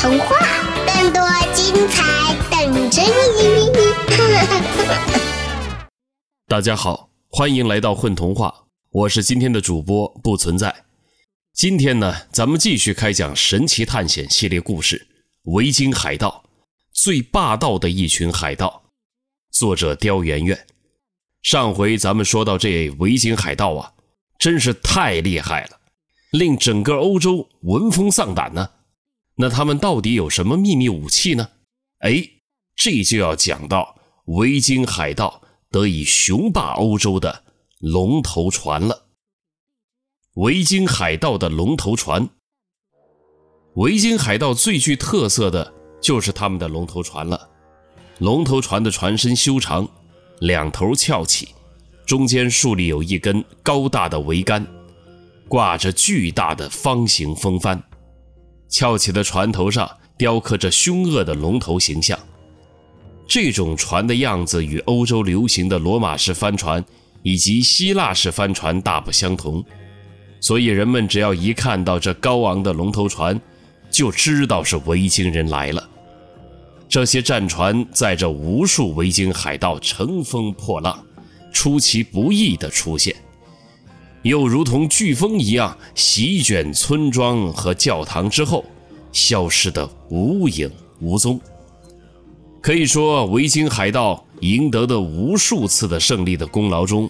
[0.00, 0.36] 童话，
[0.86, 1.20] 更多
[1.52, 3.68] 精彩等着你！
[6.46, 10.84] 大家好，欢迎来到混童话，我是今天的主播不存在。
[11.52, 15.08] 今天呢，咱们继续开讲神奇探险系列故事
[15.52, 16.44] 《维京海盗》，
[16.92, 18.84] 最霸道的一群海盗。
[19.50, 20.66] 作者刁媛媛。
[21.42, 23.92] 上回咱们说到这维京海盗啊，
[24.38, 25.80] 真是太厉害了，
[26.30, 28.70] 令整个欧洲闻风丧胆呢。
[29.40, 31.48] 那他们到底有什么秘密武器呢？
[32.00, 32.22] 哎，
[32.74, 37.44] 这就要讲到维京海盗得以雄霸欧洲的
[37.78, 39.06] 龙头船了。
[40.34, 42.28] 维京海盗的龙头船，
[43.74, 47.48] 维京海盗最具特色的就是他们的龙头船了。
[48.18, 49.88] 龙头船的船身修长，
[50.40, 51.50] 两头翘起，
[52.04, 54.66] 中间竖立有一根高大的桅杆，
[55.46, 57.80] 挂着巨大的方形风帆。
[58.68, 62.18] 翘起的船头上雕刻着凶恶的龙头形象，
[63.26, 66.84] 这种船的样子与欧洲流行的罗马式帆船
[67.22, 69.64] 以及希腊式帆船大不相同，
[70.40, 73.40] 所以人们只要一看到这高昂的龙头船，
[73.90, 75.88] 就知道是维京人来了。
[76.88, 81.04] 这些战船载着无数维京海盗乘风破浪，
[81.52, 83.14] 出其不意地出现。
[84.22, 88.64] 又如同飓风一样席卷村庄和教堂之后，
[89.12, 91.40] 消失得无影无踪。
[92.60, 97.08] 可以说，维京海盗赢得的无数次的胜利的功劳中，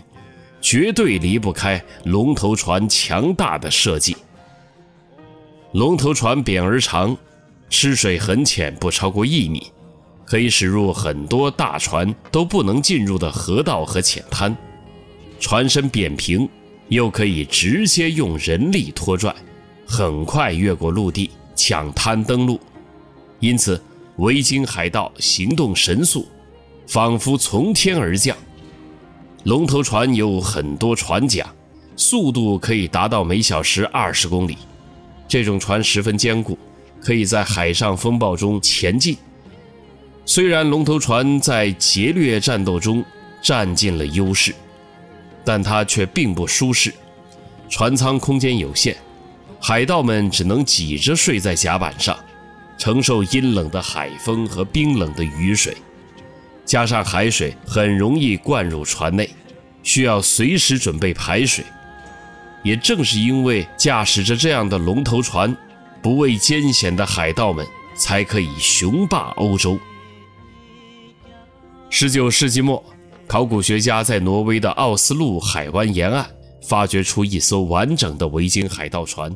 [0.61, 4.17] 绝对离不开龙头船强大的设计。
[5.73, 7.17] 龙头船扁而长，
[7.71, 9.73] 吃水很浅，不超过一米，
[10.25, 14.55] 可以驶入很多大船都不能进入的河道和浅滩。
[15.41, 16.49] 船身扁平。
[16.89, 19.35] 又可以直接用人力拖拽，
[19.87, 22.59] 很快越过陆地抢滩登陆，
[23.41, 23.81] 因此
[24.17, 26.27] 维京海盗行动神速，
[26.87, 28.37] 仿佛从天而降。
[29.45, 31.47] 龙头船有很多船桨，
[31.97, 34.57] 速度可以达到每小时二十公里。
[35.29, 36.59] 这种船十分坚固，
[37.01, 39.17] 可以在海上风暴中前进。
[40.25, 43.05] 虽然龙头船在劫掠战斗中
[43.43, 44.55] 占尽了优势。
[45.49, 46.93] 但它却并不舒适，
[47.71, 48.95] 船舱空间有限，
[49.59, 52.15] 海盗们只能挤着睡在甲板上，
[52.77, 55.75] 承受阴冷的海风和冰冷的雨水，
[56.67, 59.31] 加上海水很容易灌入船内，
[59.83, 61.65] 需要随时准备排水。
[62.63, 65.57] 也正是因为驾驶着这样的龙头船，
[66.03, 67.67] 不畏艰险的海盗们
[67.97, 69.79] 才可以雄霸欧洲。
[71.89, 72.85] 十九世纪末。
[73.29, 76.27] 考古学家在挪威的奥斯陆海湾沿岸
[76.63, 79.31] 发掘出一艘完整的维京海盗船，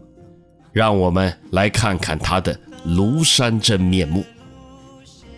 [0.72, 4.24] 让我们来看看它的庐山真面目。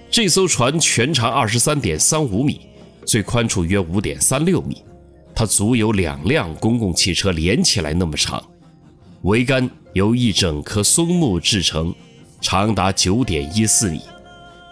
[0.09, 2.61] 这艘船全长二十三点三五米，
[3.05, 4.85] 最宽处约五点三六米，
[5.35, 8.41] 它足有两辆公共汽车连起来那么长。
[9.25, 11.93] 桅杆由一整棵松木制成，
[12.41, 14.01] 长达九点一四米，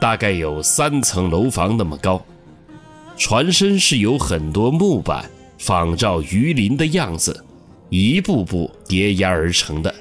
[0.01, 2.25] 大概有三层楼房那么高。
[3.25, 7.45] 船身是由很多木板仿照鱼鳞的样子，
[7.89, 9.95] 一步步叠压而成的。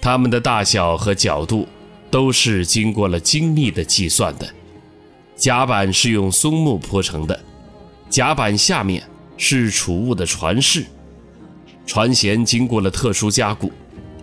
[0.00, 1.64] 它们的大小和角度
[2.10, 4.48] 都是经过了精密的计算的。
[5.36, 7.40] 甲板是用松木铺成的，
[8.10, 9.00] 甲板下面
[9.36, 10.84] 是储物的船室。
[11.86, 13.70] 船舷经过了特殊加固，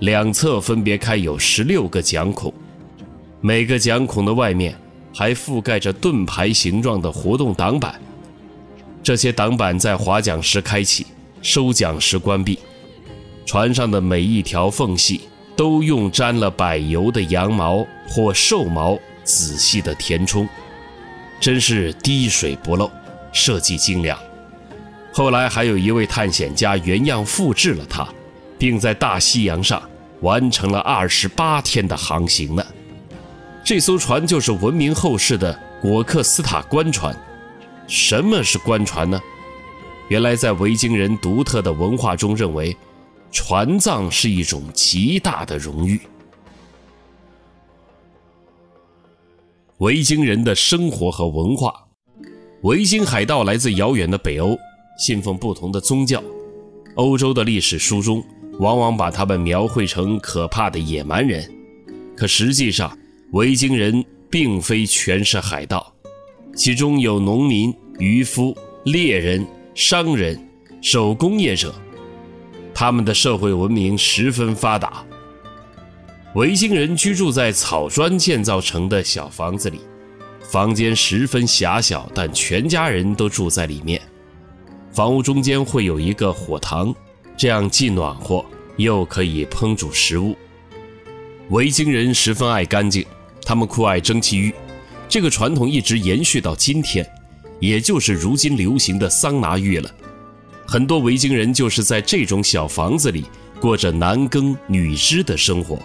[0.01, 2.53] 两侧分别开有十六个桨孔，
[3.39, 4.77] 每个桨孔的外面。
[5.13, 8.01] 还覆盖着盾牌形状的活动挡板，
[9.03, 11.05] 这些挡板在划桨时开启，
[11.41, 12.57] 收桨时关闭。
[13.45, 15.21] 船上的每一条缝隙
[15.55, 20.47] 都用沾了柏油的羊毛或兽毛仔细的填充，
[21.39, 22.89] 真是滴水不漏，
[23.31, 24.17] 设计精良。
[25.13, 28.07] 后来还有一位探险家原样复制了它，
[28.57, 29.79] 并在大西洋上
[30.21, 32.65] 完成了二十八天的航行呢。
[33.63, 37.15] 这艘船就是闻名后世的果克斯塔官船。
[37.87, 39.21] 什么是官船呢？
[40.09, 42.75] 原来在维京人独特的文化中，认为
[43.31, 45.99] 船葬是一种极大的荣誉。
[49.77, 51.73] 维京人的生活和文化，
[52.63, 54.57] 维京海盗来自遥远的北欧，
[54.97, 56.21] 信奉不同的宗教。
[56.95, 58.23] 欧洲的历史书中
[58.59, 61.49] 往往把他们描绘成可怕的野蛮人，
[62.17, 62.97] 可实际上。
[63.33, 65.91] 维京人并非全是海盗，
[66.55, 69.43] 其中有农民、渔夫、猎人、
[69.73, 70.39] 商人、
[70.83, 71.73] 手工业者，
[72.75, 75.03] 他们的社会文明十分发达。
[76.35, 79.81] 维京人居住在草砖建造成的小房子里，
[80.41, 83.99] 房间十分狭小，但全家人都住在里面。
[84.91, 86.93] 房屋中间会有一个火塘，
[87.35, 88.45] 这样既暖和
[88.77, 90.35] 又可以烹煮食物。
[91.49, 93.03] 维京人十分爱干净，
[93.45, 94.53] 他们酷爱蒸汽浴，
[95.09, 97.07] 这个传统一直延续到今天，
[97.59, 99.89] 也就是如今流行的桑拿浴了。
[100.65, 103.25] 很多维京人就是在这种小房子里
[103.59, 105.77] 过着男耕女织的生活。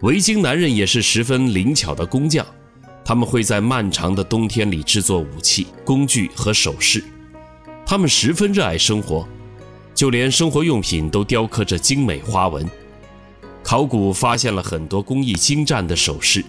[0.00, 2.44] 维京男人也是十分灵巧的工匠，
[3.04, 7.04] 他们会在漫长的冬天里制作武器、工具和首饰。
[7.84, 9.28] 他们十分热爱生活，
[9.94, 12.66] 就连生活用品都雕刻着精美花纹。
[13.62, 16.44] 考古发现了很多工艺精湛的首饰，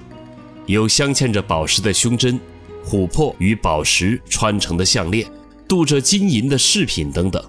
[0.66, 2.40] 有镶嵌着宝石的胸针、
[2.86, 5.30] 琥珀与宝石穿成的项链、
[5.68, 7.44] 镀着金银的饰品等等。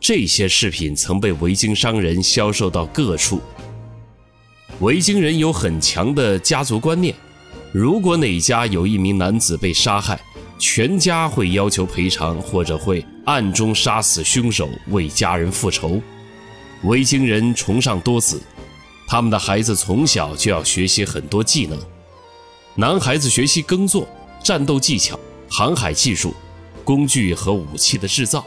[0.00, 3.40] 这些饰品曾被维京商人销售到各处。
[4.80, 7.14] 维京人有很强的家族观念，
[7.70, 10.18] 如果哪家有一名男子被杀害，
[10.58, 16.00] 全家会要求赔偿，或者会暗中杀死凶手为家人复仇。
[16.84, 18.40] 维京人崇尚多子。
[19.12, 21.78] 他们的孩子从小就要学习很多技能，
[22.74, 24.08] 男孩子学习耕作、
[24.42, 25.20] 战斗技巧、
[25.50, 26.34] 航海技术、
[26.82, 28.42] 工具和武器的制造；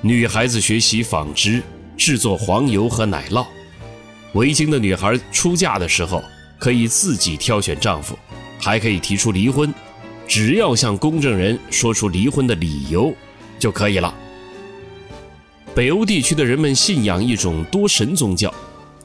[0.00, 1.62] 女孩子学习纺织、
[1.94, 3.46] 制作黄油和奶酪。
[4.32, 6.22] 维京的女孩出嫁的时候
[6.58, 8.18] 可以自己挑选丈夫，
[8.58, 9.74] 还可以提出离婚，
[10.26, 13.14] 只要向公证人说出离婚的理由
[13.58, 14.14] 就可以了。
[15.74, 18.50] 北欧地区的人们信仰一种多神宗教。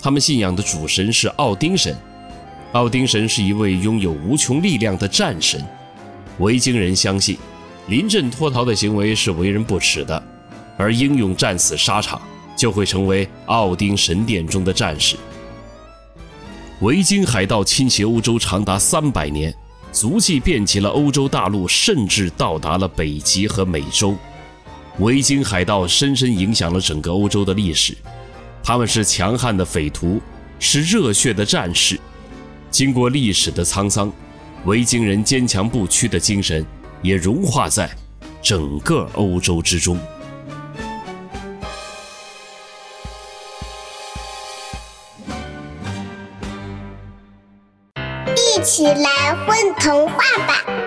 [0.07, 1.93] 他们信仰的主神是奥丁神，
[2.71, 5.61] 奥丁神是一位拥有无穷力量的战神。
[6.39, 7.37] 维京人相信，
[7.87, 10.23] 临阵脱逃的行为是为人不耻的，
[10.77, 12.21] 而英勇战死沙场
[12.55, 15.17] 就会成为奥丁神殿中的战士。
[16.79, 19.53] 维京海盗侵袭欧洲长达三百年，
[19.91, 24.15] 足迹遍及了欧洲大陆，甚至到达了北极和美洲。
[24.99, 27.93] 维京海盗深深影响了整个欧洲的历史。
[28.67, 30.21] 他们是强悍的匪徒，
[30.59, 31.97] 是热血的战士。
[32.69, 34.11] 经过历史的沧桑，
[34.65, 36.65] 维京人坚强不屈的精神
[37.01, 37.89] 也融化在
[38.41, 39.97] 整个欧洲之中。
[48.35, 50.86] 一起来混童话吧！